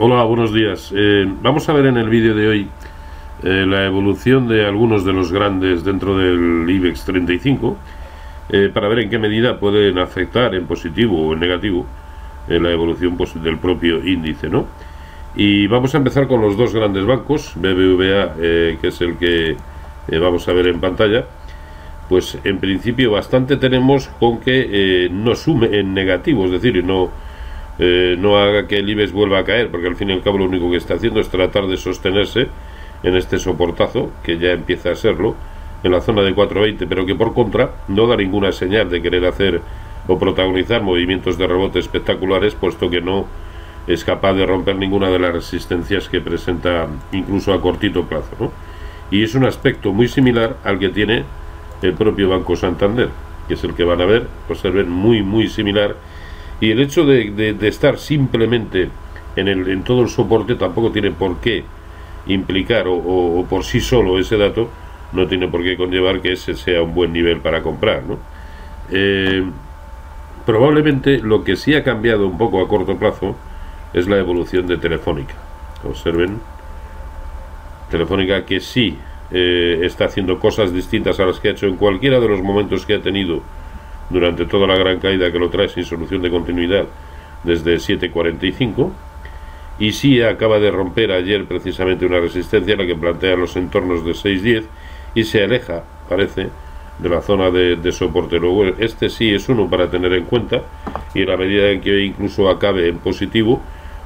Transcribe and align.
Hola, 0.00 0.22
buenos 0.22 0.54
días. 0.54 0.92
Eh, 0.94 1.26
vamos 1.42 1.68
a 1.68 1.72
ver 1.72 1.86
en 1.86 1.96
el 1.96 2.08
vídeo 2.08 2.32
de 2.32 2.46
hoy 2.46 2.68
eh, 3.42 3.66
la 3.66 3.84
evolución 3.84 4.46
de 4.46 4.64
algunos 4.64 5.04
de 5.04 5.12
los 5.12 5.32
grandes 5.32 5.82
dentro 5.82 6.16
del 6.16 6.70
IBEX 6.70 7.02
35 7.02 7.76
eh, 8.48 8.70
para 8.72 8.86
ver 8.86 9.00
en 9.00 9.10
qué 9.10 9.18
medida 9.18 9.58
pueden 9.58 9.98
afectar 9.98 10.54
en 10.54 10.66
positivo 10.66 11.26
o 11.26 11.32
en 11.32 11.40
negativo 11.40 11.84
la 12.46 12.70
evolución 12.70 13.16
pues, 13.16 13.42
del 13.42 13.58
propio 13.58 14.06
índice, 14.06 14.48
¿no? 14.48 14.66
Y 15.34 15.66
vamos 15.66 15.96
a 15.96 15.98
empezar 15.98 16.28
con 16.28 16.42
los 16.42 16.56
dos 16.56 16.72
grandes 16.72 17.04
bancos, 17.04 17.54
BBVA, 17.56 18.36
que 18.36 18.78
es 18.80 19.00
el 19.00 19.16
que 19.16 19.56
vamos 20.20 20.46
a 20.46 20.52
ver 20.52 20.68
en 20.68 20.78
pantalla. 20.78 21.24
Pues 22.08 22.38
en 22.44 22.58
principio 22.58 23.10
bastante 23.10 23.56
tenemos 23.56 24.08
con 24.20 24.38
que 24.38 25.10
no 25.12 25.34
sume 25.34 25.76
en 25.76 25.92
negativo, 25.92 26.46
es 26.46 26.52
decir, 26.52 26.82
no 26.84 27.10
eh, 27.78 28.16
no 28.18 28.38
haga 28.38 28.66
que 28.66 28.78
el 28.78 28.88
IBEX 28.88 29.12
vuelva 29.12 29.38
a 29.38 29.44
caer, 29.44 29.70
porque 29.70 29.86
al 29.86 29.96
fin 29.96 30.10
y 30.10 30.12
al 30.12 30.22
cabo 30.22 30.38
lo 30.38 30.44
único 30.44 30.70
que 30.70 30.76
está 30.76 30.94
haciendo 30.94 31.20
es 31.20 31.28
tratar 31.28 31.66
de 31.66 31.76
sostenerse 31.76 32.48
en 33.02 33.16
este 33.16 33.38
soportazo, 33.38 34.10
que 34.22 34.38
ya 34.38 34.52
empieza 34.52 34.90
a 34.90 34.96
serlo, 34.96 35.36
en 35.84 35.92
la 35.92 36.00
zona 36.00 36.22
de 36.22 36.34
420, 36.34 36.86
pero 36.86 37.06
que 37.06 37.14
por 37.14 37.34
contra 37.34 37.70
no 37.88 38.06
da 38.06 38.16
ninguna 38.16 38.50
señal 38.50 38.90
de 38.90 39.00
querer 39.00 39.24
hacer 39.26 39.60
o 40.08 40.18
protagonizar 40.18 40.82
movimientos 40.82 41.38
de 41.38 41.46
rebote 41.46 41.78
espectaculares, 41.78 42.54
puesto 42.54 42.90
que 42.90 43.00
no 43.00 43.26
es 43.86 44.04
capaz 44.04 44.34
de 44.34 44.44
romper 44.44 44.76
ninguna 44.76 45.08
de 45.08 45.18
las 45.18 45.32
resistencias 45.32 46.08
que 46.08 46.20
presenta 46.20 46.88
incluso 47.12 47.52
a 47.52 47.60
cortito 47.60 48.04
plazo. 48.04 48.30
¿no? 48.40 48.52
Y 49.10 49.22
es 49.22 49.34
un 49.34 49.44
aspecto 49.44 49.92
muy 49.92 50.08
similar 50.08 50.56
al 50.64 50.78
que 50.78 50.88
tiene 50.88 51.24
el 51.82 51.94
propio 51.94 52.28
Banco 52.28 52.56
Santander, 52.56 53.10
que 53.46 53.54
es 53.54 53.64
el 53.64 53.74
que 53.74 53.84
van 53.84 54.00
a 54.00 54.06
ver, 54.06 54.26
observen, 54.48 54.90
muy, 54.90 55.22
muy 55.22 55.48
similar 55.48 55.94
y 56.60 56.70
el 56.70 56.80
hecho 56.80 57.04
de, 57.04 57.56
estar 57.62 57.98
simplemente 57.98 58.88
en, 59.36 59.48
el, 59.48 59.68
en 59.68 59.82
todo 59.84 60.02
el 60.02 60.08
soporte 60.08 60.56
tampoco 60.56 60.90
tiene 60.90 61.10
por 61.12 61.38
qué 61.38 61.64
implicar 62.26 62.86
o, 62.88 63.46
por 63.48 63.64
sí 63.64 63.80
solo 63.80 64.18
ese 64.18 64.36
dato 64.36 64.68
no 65.12 65.26
tiene 65.26 65.48
por 65.48 65.62
qué 65.62 65.76
conllevar 65.76 66.20
que 66.20 66.32
ese 66.32 66.54
sea 66.54 66.82
un 66.82 66.94
buen 66.94 67.12
nivel 67.12 67.40
para 67.40 67.62
comprar. 67.62 68.02
¿no? 68.02 68.18
Eh, 68.90 69.44
probablemente 70.44 71.18
lo 71.18 71.44
que 71.44 71.56
sí 71.56 71.74
ha 71.74 71.84
cambiado 71.84 72.26
un 72.26 72.36
poco 72.36 72.60
a 72.60 72.68
corto 72.68 72.96
plazo 72.96 73.36
es 73.94 74.06
la 74.08 74.18
evolución 74.18 74.66
de 74.66 74.76
Telefónica. 74.76 75.34
Observen, 75.84 76.38
Telefónica 77.90 78.44
que 78.44 78.60
sí 78.60 78.98
eh, 79.30 79.80
está 79.82 80.06
haciendo 80.06 80.38
cosas 80.38 80.72
distintas 80.72 81.20
a 81.20 81.26
las 81.26 81.40
que 81.40 81.48
ha 81.48 81.52
hecho 81.52 81.66
en 81.66 81.76
cualquiera 81.76 82.20
de 82.20 82.28
los 82.28 82.42
momentos 82.42 82.84
que 82.84 82.94
ha 82.94 83.00
tenido 83.00 83.40
durante 84.10 84.46
toda 84.46 84.66
la 84.66 84.76
gran 84.76 84.98
caída 84.98 85.30
que 85.30 85.38
lo 85.38 85.50
trae 85.50 85.68
sin 85.68 85.84
solución 85.84 86.22
de 86.22 86.30
continuidad 86.30 86.86
desde 87.44 87.76
7.45 87.76 88.90
y 89.78 89.92
sí 89.92 90.22
acaba 90.22 90.58
de 90.58 90.70
romper 90.70 91.12
ayer 91.12 91.44
precisamente 91.44 92.04
una 92.06 92.20
resistencia 92.20 92.76
la 92.76 92.86
que 92.86 92.96
plantea 92.96 93.36
los 93.36 93.56
entornos 93.56 94.04
de 94.04 94.12
6.10 94.12 94.64
y 95.14 95.24
se 95.24 95.44
aleja, 95.44 95.84
parece, 96.08 96.48
de 96.98 97.08
la 97.08 97.22
zona 97.22 97.50
de, 97.50 97.92
soporte. 97.92 98.38
Luego, 98.38 98.64
este 98.78 99.08
sí 99.08 99.32
es 99.32 99.48
uno 99.48 99.68
para 99.70 99.88
tener 99.88 100.12
en 100.12 100.24
cuenta 100.24 100.62
y 101.14 101.22
en 101.22 101.28
la 101.28 101.36
medida 101.36 101.70
en 101.70 101.80
que 101.80 102.04
incluso 102.04 102.48
acabe 102.48 102.88
en 102.88 102.98
positivo, 102.98 103.62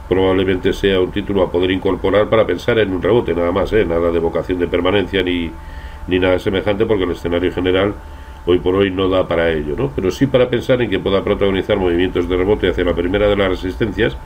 probablemente 0.08 0.75
sea 0.75 1.00
un 1.00 1.11
título 1.11 1.42
a 1.42 1.50
poder 1.50 1.70
incorporar 1.70 2.28
para 2.28 2.47
pensar 2.47 2.78
en 2.78 2.92
un 2.92 3.00
rebote, 3.00 3.34
nada 3.34 3.50
más, 3.50 3.73
¿eh? 3.73 3.84
nada 3.86 4.11
de 4.11 4.19
vocación 4.19 4.58
de 4.58 4.67
permanencia 4.67 5.23
ni, 5.23 5.50
ni 6.06 6.19
nada 6.19 6.39
semejante, 6.39 6.84
porque 6.84 7.05
el 7.05 7.12
escenario 7.12 7.50
general 7.50 7.95
hoy 8.47 8.59
por 8.59 8.75
hoy 8.75 8.91
no 8.91 9.09
da 9.09 9.29
para 9.29 9.51
ello, 9.51 9.75
¿no? 9.77 9.93
Pero 9.95 10.11
sí 10.11 10.27
para 10.27 10.48
pensar 10.48 10.83
en 10.83 10.91
que 10.91 10.98
pueda 10.98 11.23
protagonizar 11.23 11.77
movimientos 11.77 12.29
de 12.29 12.37
rebote 12.37 12.69
hacia 12.69 12.85
la 12.85 12.95
primera 12.95 13.29
de 13.29 13.37
las 13.37 13.48
resistencias, 13.48 14.17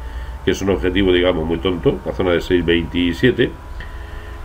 que 0.45 0.53
es 0.53 0.63
un 0.63 0.71
objetivo, 0.71 1.13
digamos, 1.13 1.45
muy 1.45 1.59
tonto, 1.59 1.99
la 2.05 2.13
zona 2.13 2.33
de 2.33 2.39
6.27, 2.39 3.51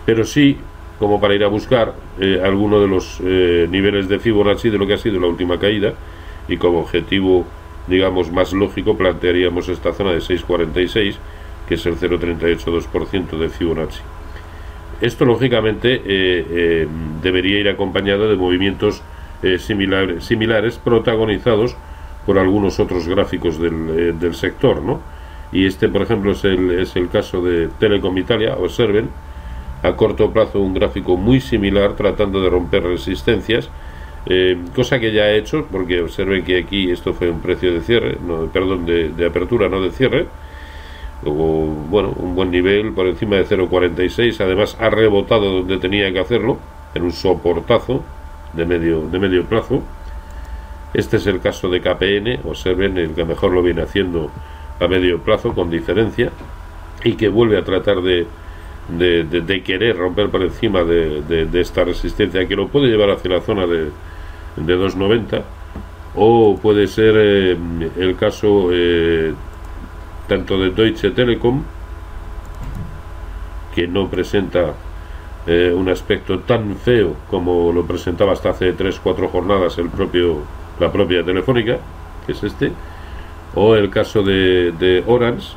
pero 0.05 0.23
sí 0.23 0.57
como 0.99 1.19
para 1.19 1.33
ir 1.33 1.43
a 1.43 1.47
buscar 1.47 1.95
eh, 2.19 2.41
alguno 2.43 2.79
de 2.79 2.87
los 2.87 3.19
eh, 3.23 3.67
niveles 3.69 4.07
de 4.07 4.19
Fibonacci 4.19 4.69
de 4.69 4.77
lo 4.77 4.85
que 4.85 4.93
ha 4.93 4.97
sido 4.97 5.19
la 5.19 5.27
última 5.27 5.57
caída 5.57 5.93
y 6.47 6.57
como 6.57 6.79
objetivo, 6.79 7.45
digamos, 7.87 8.31
más 8.31 8.53
lógico 8.53 8.95
plantearíamos 8.95 9.67
esta 9.69 9.93
zona 9.93 10.11
de 10.11 10.19
6.46, 10.19 11.15
que 11.67 11.75
es 11.75 11.85
el 11.85 11.97
0,382% 11.97 13.37
de 13.37 13.49
Fibonacci. 13.49 14.01
Esto, 14.99 15.25
lógicamente, 15.25 16.01
eh, 16.05 16.87
debería 17.23 17.59
ir 17.59 17.69
acompañado 17.69 18.29
de 18.29 18.35
movimientos 18.35 19.01
eh, 19.43 19.57
similares 19.59 20.77
protagonizados 20.77 21.75
por 22.25 22.37
algunos 22.37 22.79
otros 22.79 23.07
gráficos 23.07 23.59
del, 23.59 24.19
eh, 24.21 24.33
sector, 24.33 24.81
¿no? 24.81 24.99
Y 25.51 25.65
este, 25.65 25.89
por 25.89 26.01
ejemplo, 26.01 26.31
es 26.31 26.43
el, 26.45 26.71
es 26.71 26.95
el 26.95 27.09
caso 27.09 27.41
de 27.41 27.67
Telecom 27.79 28.17
Italia, 28.17 28.55
observen, 28.57 29.09
a 29.83 29.93
corto 29.93 30.31
plazo 30.31 30.59
un 30.61 30.73
gráfico 30.73 31.17
muy 31.17 31.41
similar 31.41 31.95
tratando 31.95 32.41
de 32.41 32.49
romper 32.49 32.83
resistencias, 32.83 33.69
eh, 34.27 34.57
cosa 34.75 34.99
que 34.99 35.11
ya 35.11 35.23
ha 35.23 35.31
hecho, 35.31 35.67
porque 35.71 36.01
observen 36.01 36.43
que 36.43 36.59
aquí 36.59 36.91
esto 36.91 37.13
fue 37.13 37.29
un 37.29 37.41
precio 37.41 37.73
de 37.73 37.81
cierre, 37.81 38.17
no, 38.25 38.45
perdón, 38.45 38.85
de, 38.85 39.09
de 39.09 39.25
apertura, 39.25 39.67
no 39.67 39.81
de 39.81 39.91
cierre, 39.91 40.27
o 41.25 41.65
bueno, 41.89 42.13
un 42.17 42.35
buen 42.35 42.51
nivel 42.51 42.93
por 42.93 43.07
encima 43.07 43.35
de 43.35 43.45
0.46, 43.45 44.39
además 44.39 44.77
ha 44.79 44.89
rebotado 44.89 45.51
donde 45.51 45.77
tenía 45.77 46.11
que 46.13 46.19
hacerlo, 46.19 46.59
en 46.93 47.03
un 47.03 47.11
soportazo, 47.11 48.03
de 48.53 48.65
medio, 48.65 49.07
de 49.09 49.19
medio 49.19 49.45
plazo. 49.45 49.81
Este 50.93 51.17
es 51.17 51.27
el 51.27 51.39
caso 51.39 51.69
de 51.69 51.81
KPN, 51.81 52.47
observen 52.47 52.97
el 52.97 53.11
que 53.11 53.23
mejor 53.23 53.51
lo 53.51 53.63
viene 53.63 53.81
haciendo 53.81 54.29
a 54.79 54.87
medio 54.87 55.19
plazo 55.19 55.53
con 55.53 55.69
diferencia 55.69 56.31
y 57.03 57.13
que 57.13 57.29
vuelve 57.29 57.57
a 57.57 57.63
tratar 57.63 58.01
de, 58.01 58.25
de, 58.89 59.63
querer 59.63 59.97
romper 59.97 60.29
por 60.29 60.41
encima 60.41 60.83
de, 60.83 61.47
esta 61.53 61.83
resistencia 61.83 62.47
que 62.47 62.55
lo 62.55 62.67
puede 62.67 62.87
llevar 62.87 63.11
hacia 63.11 63.31
la 63.31 63.41
zona 63.41 63.65
de, 63.65 63.89
de 64.57 64.73
290 64.73 65.43
o 66.15 66.57
puede 66.61 66.87
ser 66.87 67.15
eh, 67.17 67.57
el 67.97 68.15
caso 68.17 68.69
eh, 68.71 69.33
tanto 70.27 70.59
de 70.59 70.71
Deutsche 70.71 71.11
Telekom 71.11 71.63
que 73.73 73.87
no 73.87 74.09
presenta 74.09 74.73
eh, 75.47 75.73
un 75.75 75.89
aspecto 75.89 76.39
tan 76.39 76.75
feo 76.75 77.15
como 77.29 77.71
lo 77.71 77.85
presentaba 77.85 78.33
hasta 78.33 78.51
hace 78.51 78.75
3-4 78.75 79.29
jornadas 79.29 79.77
el 79.77 79.89
propio, 79.89 80.37
la 80.79 80.91
propia 80.91 81.23
Telefónica, 81.23 81.77
que 82.25 82.33
es 82.33 82.43
este, 82.43 82.71
o 83.55 83.75
el 83.75 83.89
caso 83.89 84.23
de, 84.23 85.03
Orange, 85.07 85.53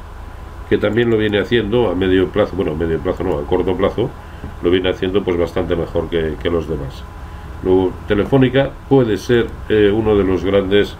que 0.69 0.79
también 0.79 1.11
lo 1.11 1.19
viene 1.19 1.39
haciendo 1.39 1.91
a 1.91 1.95
medio 1.95 2.29
plazo, 2.29 2.57
bueno, 2.57 2.73
a 2.73 2.75
medio 2.75 2.99
plazo 2.99 3.25
no, 3.25 3.39
a 3.39 3.47
corto 3.47 3.77
plazo, 3.77 4.11
lo 4.63 4.71
viene 4.71 4.89
haciendo 4.89 5.23
pues 5.23 5.37
bastante 5.37 5.77
mejor 5.77 6.09
que, 6.09 6.51
los 6.51 6.69
demás. 6.69 7.05
Luego, 7.63 7.93
Telefónica 8.09 8.71
puede 8.89 9.17
ser 9.17 9.47
eh, 9.69 9.91
uno 9.95 10.17
de 10.17 10.25
los 10.25 10.45
grandes, 10.45 10.97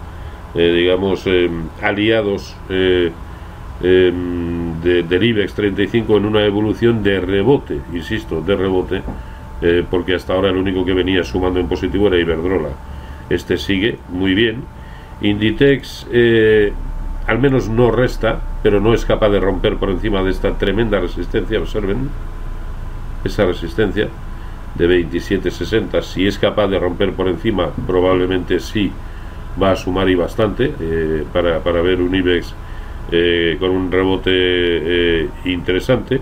eh, 0.55 0.71
digamos, 0.71 1.25
aliados 1.81 2.55
Em, 3.81 4.44
de, 4.85 5.01
del 5.01 5.23
IBEX 5.23 5.55
35 5.55 6.17
en 6.17 6.25
una 6.25 6.45
evolución 6.45 7.01
de 7.01 7.19
rebote, 7.19 7.81
insisto, 7.91 8.41
de 8.41 8.55
rebote, 8.55 9.01
eh, 9.61 9.83
porque 9.89 10.13
hasta 10.13 10.33
ahora 10.33 10.49
el 10.49 10.57
único 10.57 10.85
que 10.85 10.93
venía 10.93 11.23
sumando 11.23 11.59
en 11.59 11.67
positivo 11.67 12.07
era 12.07 12.19
Iberdrola. 12.19 12.69
Este 13.29 13.57
sigue 13.57 13.97
muy 14.09 14.35
bien. 14.35 14.63
Inditex 15.21 16.05
eh, 16.11 16.71
al 17.25 17.39
menos 17.39 17.67
no 17.67 17.89
resta, 17.89 18.39
pero 18.61 18.79
no 18.79 18.93
es 18.93 19.05
capaz 19.05 19.29
de 19.29 19.39
romper 19.39 19.77
por 19.77 19.89
encima 19.89 20.21
de 20.21 20.29
esta 20.29 20.55
tremenda 20.55 20.99
resistencia, 20.99 21.59
observen, 21.59 22.09
esa 23.23 23.45
resistencia 23.45 24.07
de 24.75 24.87
27.60, 24.87 26.01
si 26.03 26.27
es 26.27 26.37
capaz 26.37 26.67
de 26.67 26.77
romper 26.77 27.13
por 27.13 27.27
encima, 27.27 27.71
probablemente 27.87 28.59
sí 28.59 28.91
va 29.59 29.71
a 29.71 29.75
sumar 29.75 30.07
y 30.09 30.15
bastante 30.15 30.71
eh, 30.79 31.23
para, 31.33 31.59
para 31.61 31.81
ver 31.81 32.01
un 32.01 32.13
IBEX 32.13 32.53
eh, 33.11 33.57
con 33.59 33.69
un 33.69 33.91
rebote 33.91 34.31
eh, 34.31 35.29
interesante. 35.45 36.21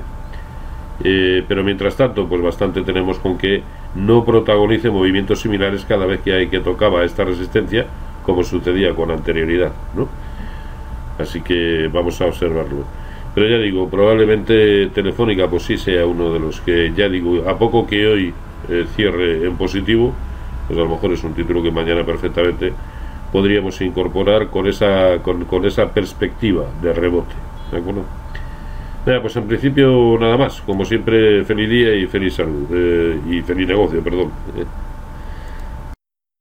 Eh, 1.04 1.44
pero 1.48 1.63
mientras 1.63 1.96
tanto, 1.96 2.28
pues 2.28 2.42
bastante 2.42 2.81
tenemos 2.81 3.19
con 3.19 3.38
que 3.38 3.63
no 3.96 4.24
protagonice 4.24 4.90
movimientos 4.90 5.42
similares 5.42 5.86
cada 5.86 6.06
vez 6.06 6.22
que 6.22 6.34
hay 6.34 6.48
que 6.48 6.60
tocaba 6.60 7.04
esta 7.04 7.24
resistencia, 7.24 7.86
como 8.24 8.44
sucedía 8.44 8.94
con 8.94 9.12
anterioridad, 9.12 9.72
¿no? 9.96 10.07
Así 11.19 11.42
que 11.42 11.90
vamos 11.92 12.19
a 12.22 12.25
observarlo. 12.25 12.86
Pero 13.36 13.48
ya 13.48 13.57
digo, 13.57 13.90
probablemente 13.90 14.88
Telefónica 14.88 15.50
pues 15.50 15.63
sí 15.63 15.78
sea 15.78 16.06
uno 16.06 16.31
de 16.31 16.40
los 16.40 16.62
que, 16.62 16.94
ya 16.96 17.10
digo, 17.10 17.50
a 17.50 17.57
poco 17.57 17.88
que 17.88 18.07
hoy 18.07 18.34
cierre 18.96 19.46
en 19.46 19.57
positivo, 19.57 20.13
pues 20.68 20.80
a 20.80 20.84
lo 20.84 20.90
mejor 20.90 21.12
es 21.12 21.24
un 21.24 21.34
título 21.34 21.62
que 21.62 21.72
mañana 21.72 22.06
perfectamente 22.06 22.74
podríamos 23.33 23.81
incorporar 23.81 24.50
con 24.50 24.68
esa, 24.68 25.18
con, 25.24 25.45
con 25.45 25.65
esa 25.65 25.91
perspectiva 25.91 26.65
de 26.83 26.94
rebote. 26.94 27.33
¿De 27.71 27.80
acuerdo? 27.80 28.03
pues 29.21 29.35
en 29.35 29.47
principio 29.47 30.18
nada 30.19 30.38
más. 30.38 30.62
Como 30.62 30.85
siempre, 30.85 31.44
feliz 31.44 31.69
día 31.69 31.95
y 31.95 32.06
feliz 32.06 32.35
salud. 32.35 32.68
Eh, 32.71 33.19
y 33.30 33.41
feliz 33.41 33.68
negocio, 33.68 34.01
perdón. 34.01 34.27
Eh. 34.56 34.65